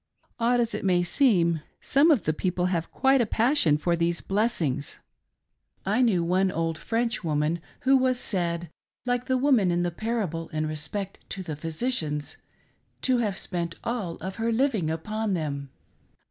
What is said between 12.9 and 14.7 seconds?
to have" spent all of her